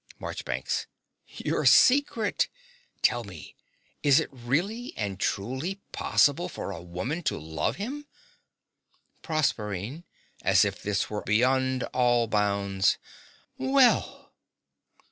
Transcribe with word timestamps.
MARCHBANKS. 0.17 0.87
Your 1.27 1.63
secret. 1.63 2.49
Tell 3.03 3.23
me: 3.23 3.55
is 4.01 4.19
it 4.19 4.29
really 4.33 4.97
and 4.97 5.19
truly 5.19 5.75
possible 5.91 6.49
for 6.49 6.71
a 6.71 6.81
woman 6.81 7.21
to 7.21 7.37
love 7.37 7.75
him? 7.75 8.07
PROSERPINE 9.21 10.03
(as 10.41 10.65
if 10.65 10.81
this 10.81 11.11
were 11.11 11.21
beyond 11.21 11.83
all 11.93 12.25
bounds). 12.25 12.97
Well!! 13.59 14.33